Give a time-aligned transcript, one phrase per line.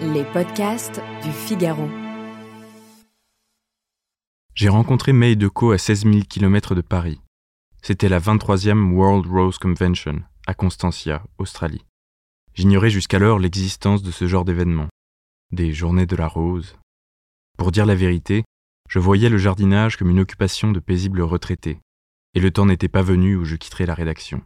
[0.00, 1.88] Les podcasts du Figaro.
[4.54, 7.20] J'ai rencontré May Deco à 16 000 km de Paris.
[7.82, 11.84] C'était la 23e World Rose Convention à Constantia, Australie.
[12.54, 14.88] J'ignorais jusqu'alors l'existence de ce genre d'événement.
[15.52, 16.76] Des journées de la rose.
[17.56, 18.44] Pour dire la vérité,
[18.88, 21.78] je voyais le jardinage comme une occupation de paisibles retraités,
[22.34, 24.42] et le temps n'était pas venu où je quitterais la rédaction.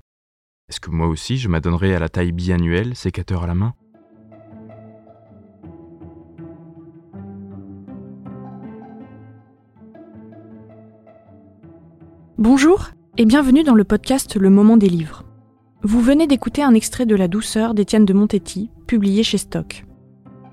[0.69, 3.75] Est-ce que moi aussi je m'adonnerais à la taille biannuelle, sécateur à la main?
[12.39, 15.25] Bonjour et bienvenue dans le podcast Le Moment des livres.
[15.83, 19.85] Vous venez d'écouter un extrait de La douceur d'Étienne de Montetti, publié chez Stock.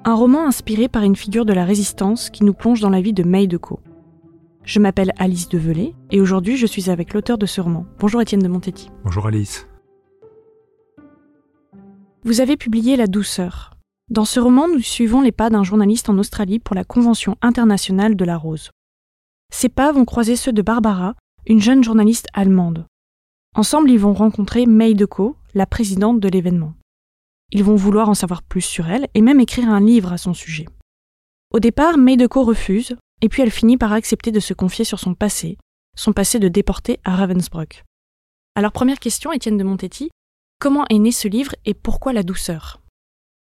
[0.06, 3.14] Un roman inspiré par une figure de la résistance qui nous plonge dans la vie
[3.14, 3.80] de May Decaux.
[4.64, 7.86] Je m'appelle Alice Develay et aujourd'hui je suis avec l'auteur de ce roman.
[8.00, 8.90] Bonjour Étienne de Montetti.
[9.04, 9.69] Bonjour Alice.
[12.26, 13.72] Vous avez publié La douceur.
[14.10, 18.18] Dans ce roman, nous suivons les pas d'un journaliste en Australie pour la Convention internationale
[18.18, 18.72] de la rose.
[19.54, 21.16] Ses pas vont croiser ceux de Barbara,
[21.48, 22.86] une jeune journaliste allemande.
[23.56, 26.74] Ensemble, ils vont rencontrer May Deco, la présidente de l'événement.
[27.52, 30.34] Ils vont vouloir en savoir plus sur elle et même écrire un livre à son
[30.34, 30.66] sujet.
[31.54, 35.00] Au départ, May Deco refuse, et puis elle finit par accepter de se confier sur
[35.00, 35.58] son passé,
[35.96, 37.86] son passé de déportée à Ravensbrück.
[38.56, 40.10] Alors première question, Étienne de Montetti,
[40.60, 42.82] comment est né ce livre et pourquoi la douceur?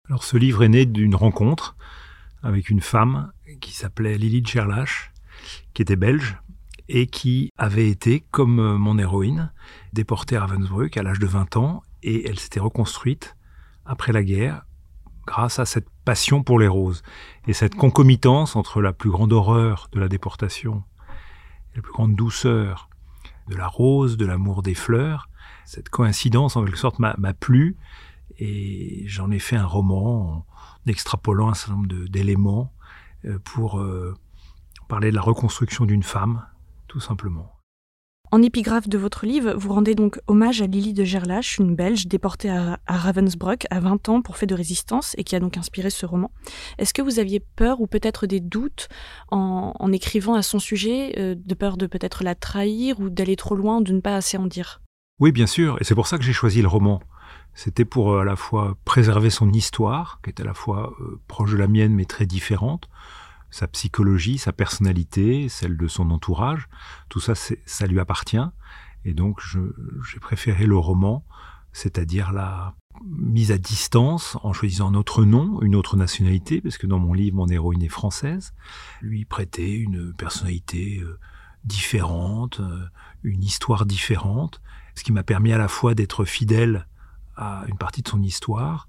[0.07, 1.75] Alors ce livre est né d'une rencontre
[2.41, 5.11] avec une femme qui s'appelait Lily Gerlach,
[5.73, 6.37] qui était belge
[6.87, 9.51] et qui avait été, comme euh, mon héroïne,
[9.93, 13.35] déportée à Ravensbrück à l'âge de 20 ans et elle s'était reconstruite
[13.85, 14.65] après la guerre
[15.27, 17.03] grâce à cette passion pour les roses
[17.45, 20.83] et cette concomitance entre la plus grande horreur de la déportation
[21.73, 22.89] et la plus grande douceur
[23.47, 25.29] de la rose, de l'amour des fleurs.
[25.65, 27.77] Cette coïncidence, en quelque sorte, m'a plu
[28.37, 30.45] et j'en ai fait un roman
[30.85, 32.73] en extrapolant un certain nombre d'éléments
[33.25, 34.15] euh, pour euh,
[34.87, 36.45] parler de la reconstruction d'une femme
[36.87, 37.53] tout simplement.
[38.31, 42.05] En épigraphe de votre livre, vous rendez donc hommage à Lily de Gerlach, une Belge
[42.05, 45.89] déportée à, Ravensbrück à 20 ans pour fait de résistance et qui a donc inspiré
[45.89, 46.29] ce roman.
[46.77, 48.87] Est-ce que vous aviez peur ou peut-être des doutes
[49.31, 53.55] en, écrivant à son sujet, euh, de peur de peut-être la trahir ou d'aller trop
[53.55, 54.79] loin, de ne pas assez en dire?
[55.19, 57.01] Oui, bien sûr, et c'est pour ça que j'ai choisi le roman.
[57.53, 61.19] C'était pour euh, à la fois préserver son histoire, qui est à la fois euh,
[61.27, 62.89] proche de la mienne mais très différente,
[63.51, 66.69] sa psychologie, sa personnalité, celle de son entourage,
[67.09, 68.37] tout ça, ça lui appartient.
[69.03, 71.25] Et donc, j'ai préféré le roman,
[71.73, 76.87] c'est-à-dire la mise à distance en choisissant un autre nom, une autre nationalité, parce que
[76.87, 78.53] dans mon livre, mon héroïne est française,
[79.01, 81.17] lui prêter une personnalité euh,
[81.65, 82.61] différente,
[83.23, 84.61] une histoire différente,
[84.99, 86.85] ce qui m'a permis à la fois d'être fidèle
[87.35, 88.87] à une partie de son histoire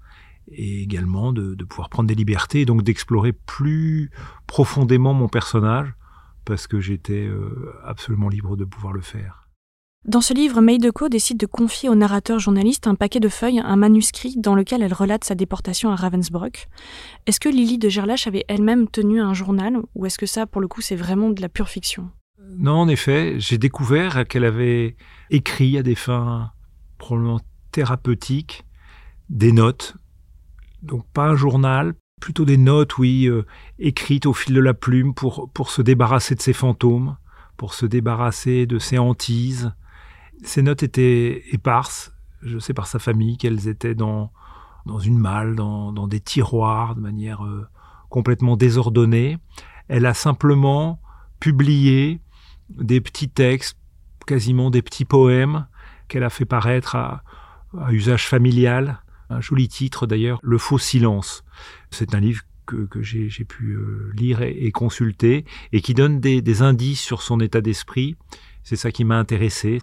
[0.51, 4.11] et également de, pouvoir prendre des libertés et donc d'explorer plus
[4.45, 5.93] profondément mon personnage
[6.43, 9.47] parce que j'étais euh, absolument libre de pouvoir le faire.
[10.03, 13.61] Dans ce livre, May Deco décide de confier au narrateur journaliste un paquet de feuilles,
[13.63, 16.67] un manuscrit dans lequel elle relate sa déportation à Ravensbrück.
[17.27, 20.59] Est-ce que Lily de Gerlach avait elle-même tenu un journal ou est-ce que ça, pour
[20.59, 22.09] le coup, c'est vraiment de la pure fiction?
[22.57, 24.95] Non, en effet, j'ai découvert qu'elle avait
[25.29, 26.51] écrit à des fins
[26.97, 27.39] probablement
[27.71, 28.65] thérapeutiques
[29.29, 29.95] des notes
[30.81, 33.45] donc pas un journal, plutôt des notes, oui, euh,
[33.79, 37.17] écrites au fil de la plume pour, pour se débarrasser de ses fantômes,
[37.57, 39.73] pour se débarrasser de ses hantises.
[40.43, 44.31] Ces notes étaient éparses, je sais par sa famille qu'elles étaient dans,
[44.85, 47.67] dans une malle, dans, dans des tiroirs, de manière euh,
[48.09, 49.37] complètement désordonnée.
[49.87, 50.99] Elle a simplement
[51.39, 52.21] publié
[52.77, 53.77] des petits textes,
[54.25, 55.67] quasiment des petits poèmes
[56.07, 57.23] qu'elle a fait paraître à,
[57.91, 61.45] usage familial un joli titre d'ailleurs, Le faux silence.
[61.89, 67.01] C'est un livre que, j'ai pu euh, lire et, consulter et qui donne des, indices
[67.01, 68.17] sur son état d'esprit.
[68.63, 69.79] C'est ça qui m'a intéressé.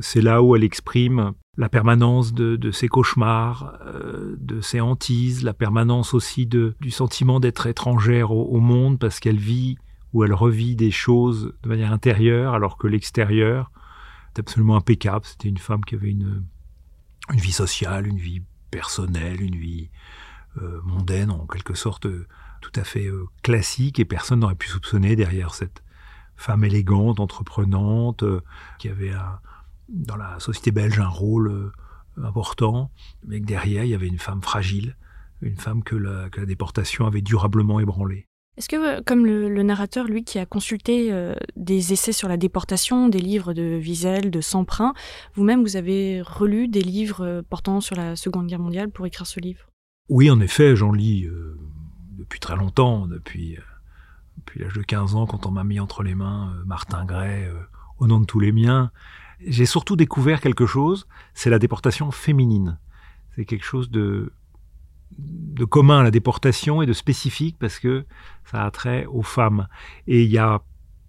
[0.00, 5.54] C'est là où elle exprime la permanence de, ses cauchemars, euh, de ses hantises, la
[5.54, 9.76] permanence aussi de, du sentiment d'être étrangère au monde parce qu'elle vit
[10.12, 13.70] ou elle revit des choses de manière intérieure alors que l'extérieur
[14.34, 15.24] est absolument impeccable.
[15.24, 16.44] C'était une femme qui avait une,
[17.30, 19.90] vie sociale, une vie personnelle, une vie
[20.58, 22.26] euh, mondaine, en quelque sorte euh,
[22.60, 25.82] tout à fait euh, classique, et personne n'aurait pu soupçonner derrière cette
[26.36, 28.24] femme élégante, entreprenante,
[28.78, 29.14] qui avait
[29.88, 31.72] dans la société belge un rôle
[32.22, 32.90] important,
[33.26, 34.98] mais que derrière il y avait une femme fragile,
[35.40, 38.26] une femme que la déportation avait durablement ébranlée.
[38.56, 43.08] Est-ce que, comme le, narrateur, lui, qui a consulté euh, des essais sur la déportation,
[43.08, 44.94] des livres de Wiesel, de Samprin,
[45.34, 49.26] vous-même, vous avez relu des livres euh, portant sur la Seconde Guerre mondiale pour écrire
[49.26, 49.66] ce livre?
[50.08, 51.58] Oui, en effet, j'en lis euh,
[52.16, 53.58] depuis très longtemps, depuis,
[54.38, 57.50] depuis l'âge de 15 ans, quand on m'a mis entre les mains Martin Gray,
[57.98, 58.90] au nom de tous les miens.
[59.40, 62.78] J'ai surtout découvert quelque chose, c'est la déportation féminine.
[63.34, 64.32] C'est quelque chose de
[65.18, 68.04] de commun à la déportation et de spécifique parce que
[68.44, 69.68] ça a trait aux femmes.
[70.06, 70.62] Et il y a,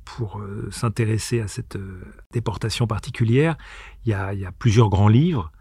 [0.05, 2.01] pour euh, s'intéresser à cette euh,
[2.31, 3.57] déportation particulière,
[4.05, 5.51] il y, a, plusieurs grands livres.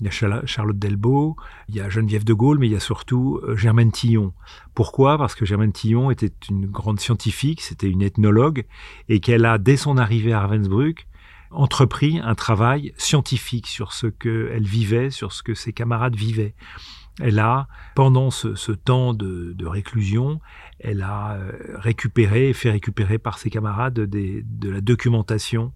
[0.00, 1.36] Il y a Charlotte Delbo,
[1.68, 4.32] il y a Geneviève de Gaulle, mais il y a surtout euh, Germaine Tillon.
[4.74, 5.16] Pourquoi?
[5.16, 8.64] Parce que Germaine Tillon était une grande scientifique, c'était une ethnologue,
[9.08, 11.06] et qu'elle a, dès son arrivée à Ravensbrück,
[11.52, 16.54] entrepris un travail scientifique sur ce qu'elle vivait, sur ce que ses camarades vivaient.
[17.20, 20.40] Elle a, pendant ce, temps de, réclusion,
[20.80, 25.72] elle a euh, récupéré, fait récupérer par ses camarades de la documentation,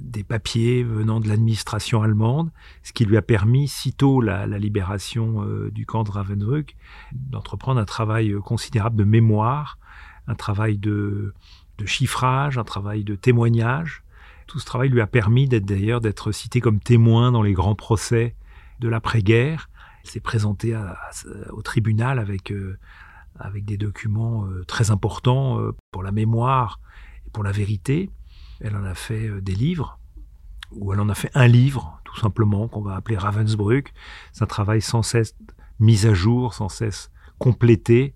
[0.00, 2.50] des papiers venant de l'administration allemande,
[2.82, 6.76] ce qui lui a permis, sitôt la, libération euh, du camp de Ravensbrück,
[7.12, 9.78] d'entreprendre un travail considérable de mémoire,
[10.26, 11.32] un travail de,
[11.78, 14.02] de chiffrage, un travail de témoignage.
[14.46, 17.74] Tout ce travail lui a permis d'être d'ailleurs d'être cité comme témoin dans les grands
[17.74, 18.34] procès
[18.80, 19.68] de l'après-guerre
[20.06, 20.76] s'est présentée
[21.50, 22.78] au tribunal avec, euh,
[23.38, 26.80] avec des documents euh, très importants euh, pour la mémoire
[27.26, 28.10] et pour la vérité.
[28.60, 29.98] Elle en a fait des livres,
[30.72, 33.92] ou elle en a fait un livre, tout simplement, qu'on va appeler Ravensbrück.
[34.32, 35.34] C'est un travail sans cesse
[35.78, 38.14] mis à jour, sans cesse complété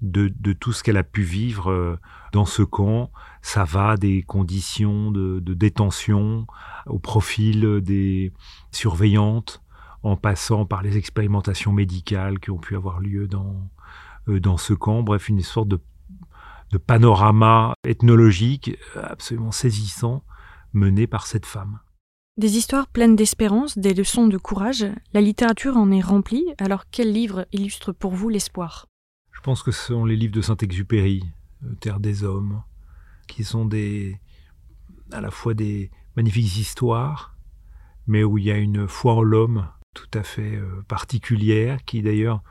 [0.00, 1.98] de, tout ce qu'elle a pu vivre
[2.32, 3.10] dans ce camp.
[3.42, 6.46] Ça va des conditions de détention
[6.86, 8.32] au profil des
[8.70, 9.63] surveillantes,
[10.04, 13.70] en passant par les expérimentations médicales qui ont pu avoir lieu dans,
[14.28, 15.02] euh, dans ce camp.
[15.02, 15.80] Bref, une sorte de,
[16.70, 20.22] de panorama ethnologique absolument saisissant
[20.74, 21.80] mené par cette femme.
[22.36, 24.84] Des histoires pleines d'espérance, des leçons de courage,
[25.14, 28.86] la littérature en est remplie, alors quel livre illustre pour vous l'espoir?
[29.30, 31.22] Je pense que ce sont les livres de Saint-Exupéry,
[31.64, 32.62] euh, Terre des Hommes,
[33.26, 34.20] qui sont des,
[35.12, 37.36] à la fois des magnifiques histoires,
[38.06, 42.02] mais où il y a une foi en l'homme tout à fait euh, particulière, qui
[42.02, 42.42] d'ailleurs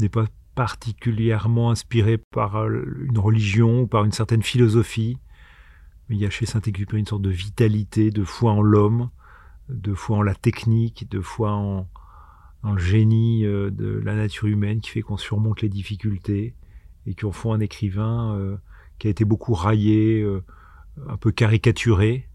[0.00, 5.18] n'est pas particulièrement inspirée par euh, une religion ou par une certaine philosophie.
[6.08, 9.10] Il y a chez Saint-Exupéry une sorte de vitalité, de foi en l'homme,
[9.68, 11.88] de foi en la technique, de foi en,
[12.62, 16.54] le génie euh, de la nature humaine qui fait qu'on surmonte les difficultés
[17.06, 18.58] et qui en font un écrivain
[18.98, 20.26] qui a été beaucoup raillé,
[21.06, 22.28] un peu caricaturé,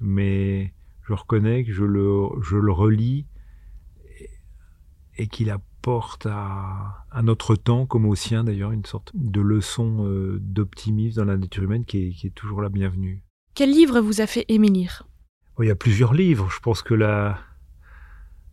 [0.00, 0.72] mais
[1.06, 3.26] je reconnais que je le, je le relis
[5.18, 10.38] et qu'il apporte à, notre temps, comme au sien d'ailleurs, une sorte de leçon euh,
[10.40, 13.22] d'optimisme dans la nature humaine qui est, toujours la bienvenue.
[13.54, 15.06] Quel livre vous a fait aimer lire?
[15.60, 16.50] Il y a plusieurs livres.
[16.50, 16.94] Je pense que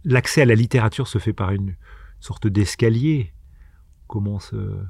[0.05, 1.75] l'accès à la littérature se fait par une
[2.19, 3.33] sorte d'escalier.
[4.03, 4.81] On commence euh,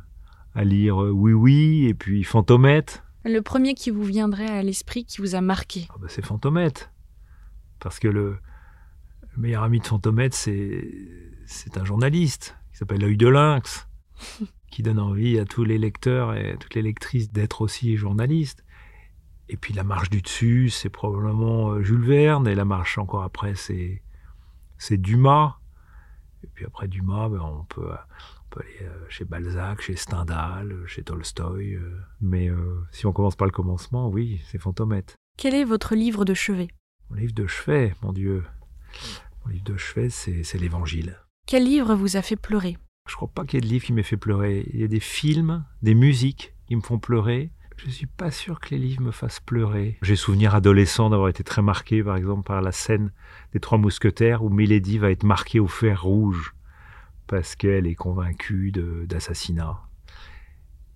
[0.54, 3.04] à lire euh, Oui Oui et puis Fantomette.
[3.26, 5.88] Le premier qui vous viendrait à l'esprit, qui vous a marqué?
[5.90, 6.92] Ah bah, C'est Fantomette.
[7.80, 8.38] Parce que le,
[9.36, 10.84] le meilleur ami de Fantomette, c'est
[11.46, 13.88] c'est un journaliste qui s'appelle L'œil de lynx,
[14.72, 18.64] qui donne envie à tous les lecteurs et à toutes les lectrices d'être aussi journalistes.
[19.50, 23.24] Et puis la marche du dessus, c'est probablement euh, Jules Verne, et la marche encore
[23.24, 24.02] après, c'est,
[24.78, 25.58] c'est Dumas.
[26.44, 27.92] Et puis après Dumas, ben, on, peut,
[28.58, 31.76] aller euh, chez Balzac, chez Stendhal, chez Tolstoï.
[31.76, 32.00] Euh.
[32.22, 32.50] Mais
[32.92, 35.18] si on commence par le commencement, oui, c'est Fantomette.
[35.38, 36.70] Quel est votre livre de chevet?
[37.10, 38.44] Mon livre de chevet, mon Dieu.
[39.44, 41.18] Mon livre de chevet, c'est l'Évangile.
[41.46, 42.78] Quel livre vous a fait pleurer?
[43.08, 44.66] Je crois pas qu'il y ait de livre qui m'ait fait pleurer.
[44.74, 47.52] Il y a des films, des musiques qui me font pleurer.
[47.78, 49.98] Je suis pas sûr que les livres me fassent pleurer.
[50.02, 53.12] J'ai souvenir adolescent d'avoir été très marqué, par exemple, par la scène
[53.52, 56.56] des Trois Mousquetaires où Milady va être marquée au fer rouge
[57.28, 59.82] parce qu'elle est convaincue d'assassinat.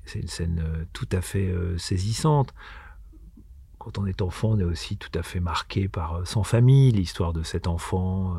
[0.06, 2.54] C'est une scène euh, tout à fait euh, saisissante.
[3.80, 6.92] Quand on est enfant, on est aussi tout à fait marqué par euh, son famille,
[6.92, 8.38] l'histoire de cet enfant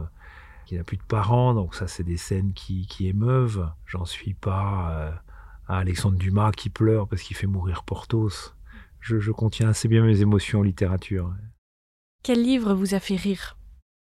[0.68, 3.70] qui n'a plus de parents, donc ça c'est des scènes qui, émeuvent.
[3.87, 5.12] J'en suis pas euh,
[5.66, 8.54] à Alexandre Dumas qui pleure parce qu'il fait mourir Porthos.
[9.00, 11.32] Je, contiens assez bien mes émotions en littérature.
[12.22, 13.56] Quel livre vous a fait rire?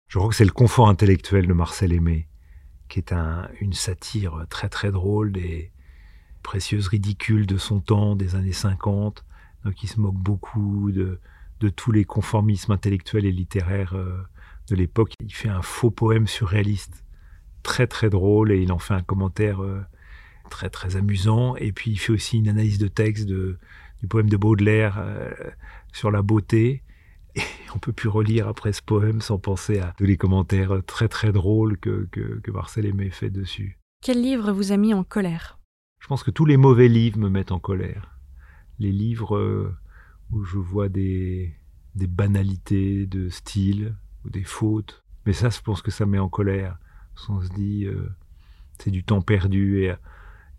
[0.09, 2.27] Je crois que c'est le confort intellectuel de Marcel Aimé,
[2.89, 5.71] qui est un, une satire très très drôle des
[6.43, 9.23] précieuses ridicules de son temps, des années 50.
[9.63, 11.21] Donc il se moque beaucoup de,
[11.61, 14.21] de tous les conformismes intellectuels et littéraires euh,
[14.71, 15.13] de l'époque.
[15.23, 17.05] Il fait un faux poème surréaliste
[17.61, 19.81] très très drôle et il en fait un commentaire euh,
[20.49, 21.55] très très amusant.
[21.57, 23.59] Et puis il fait aussi une analyse de texte de,
[23.99, 25.29] du poème de Baudelaire euh,
[25.91, 26.83] sur la beauté.
[27.35, 27.41] Et
[27.75, 31.31] on peut plus relire après ce poème sans penser à tous les commentaires très très
[31.31, 33.77] drôles que, que, que Marcel Aimé fait dessus.
[34.01, 35.59] Quel livre vous a mis en colère?
[35.99, 38.17] Je pense que tous les mauvais livres me mettent en colère.
[38.79, 39.73] Les livres euh,
[40.31, 41.53] où je vois des,
[41.95, 45.03] des banalités de style ou des fautes.
[45.25, 46.77] Mais ça, je pense que ça met en colère.
[47.27, 48.09] Qu'on se dit, euh,
[48.79, 49.83] c'est du temps perdu.
[49.83, 49.99] Et à,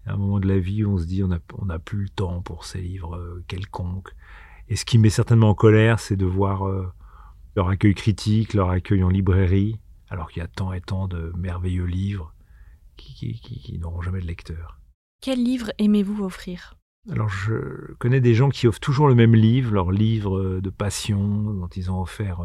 [0.07, 2.09] à un moment de la vie, on se dit, on n'a on a plus le
[2.09, 4.15] temps pour ces livres euh, quelconques.
[4.69, 6.87] Et ce qui met certainement en colère, c'est de voir euh,
[7.57, 11.33] leur accueil critique, leur accueil en librairie, alors qu'il y a tant et tant de
[11.37, 12.35] merveilleux livres
[12.97, 14.79] qui, qui, qui, qui n'auront jamais de lecteur.
[15.21, 16.77] Quel livre aimez-vous offrir?
[17.11, 21.53] Alors je connais des gens qui offrent toujours le même livre, leur livre de passion,
[21.53, 22.41] dont ils ont offert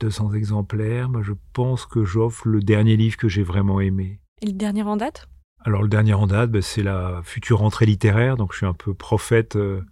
[0.00, 1.08] 200 exemplaires.
[1.08, 4.20] Moi, je pense que j'offre le dernier livre que j'ai vraiment aimé.
[4.40, 5.28] Et le dernier en date?
[5.64, 8.72] Alors le dernier en date, ben, c'est la future rentrée littéraire, donc je suis un
[8.74, 9.82] peu prophète euh,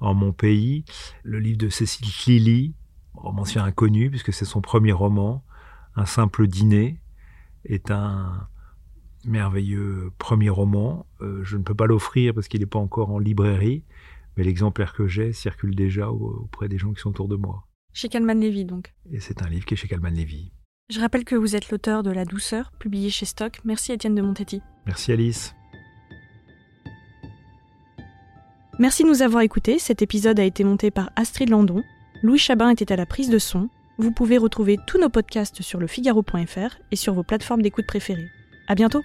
[0.00, 0.84] en mon pays.
[1.22, 2.74] Le livre de Cécile Lilly,
[3.14, 5.44] romancier inconnu, puisque c'est son premier roman,
[5.96, 7.00] Un simple dîner,
[7.64, 8.48] est un
[9.24, 11.06] merveilleux premier roman.
[11.20, 13.84] Euh, je ne peux pas l'offrir parce qu'il n'est pas encore en librairie,
[14.36, 17.66] mais l'exemplaire que j'ai circule déjà au- auprès des gens qui sont autour de moi.
[17.94, 18.92] Chez Calman Levy, donc.
[19.12, 20.52] Et c'est un livre qui est chez Calman Levy.
[20.90, 23.60] Je rappelle que vous êtes l'auteur de La douceur, publié chez Stock.
[23.64, 24.60] Merci Étienne de Montetti.
[24.84, 25.54] Merci Alice.
[28.80, 29.78] Merci de nous avoir écoutés.
[29.78, 31.84] Cet épisode a été monté par Astrid Landon.
[32.24, 33.68] Louis Chabin était à la prise de son.
[33.98, 38.28] Vous pouvez retrouver tous nos podcasts sur lefigaro.fr et sur vos plateformes d'écoute préférées.
[38.66, 39.04] À bientôt!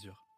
[0.01, 0.30] mesure.